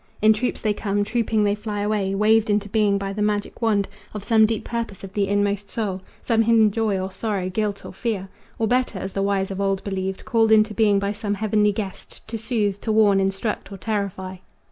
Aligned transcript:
In 0.19 0.33
troops 0.33 0.61
they 0.61 0.73
come, 0.73 1.03
trooping 1.03 1.43
they 1.43 1.53
fly 1.53 1.81
away, 1.81 2.15
Waved 2.15 2.49
into 2.49 2.67
being 2.67 2.97
by 2.97 3.13
the 3.13 3.21
magic 3.21 3.61
wand 3.61 3.87
Of 4.15 4.23
some 4.23 4.47
deep 4.47 4.63
purpose 4.63 5.03
of 5.03 5.13
the 5.13 5.27
inmost 5.27 5.69
soul, 5.69 6.01
Some 6.23 6.41
hidden 6.41 6.71
joy 6.71 6.97
or 6.99 7.11
sorrow, 7.11 7.51
guilt 7.51 7.85
or 7.85 7.93
fear 7.93 8.27
Or 8.57 8.67
better, 8.67 8.97
as 8.97 9.13
the 9.13 9.21
wise 9.21 9.51
of 9.51 9.61
old 9.61 9.83
believed, 9.83 10.25
Called 10.25 10.51
into 10.51 10.73
being 10.73 10.97
by 10.97 11.13
some 11.13 11.35
heavenly 11.35 11.71
guest 11.71 12.27
To 12.29 12.37
soothe, 12.39 12.81
to 12.81 12.91
warn, 12.91 13.19
instruct 13.19 13.71
or 13.71 13.77
terrify. 13.77 14.37